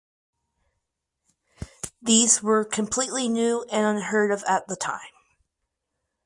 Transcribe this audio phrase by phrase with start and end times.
[2.01, 5.11] These were completely new and unheard of at the time.